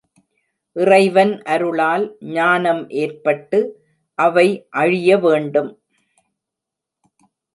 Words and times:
இறைவன் 0.75 1.33
அருளால் 1.45 2.05
ஞானம் 2.29 2.81
ஏற்பட்டு 3.01 3.59
அவை 4.19 4.47
அழிய 4.79 5.17
வேண்டும். 5.17 5.71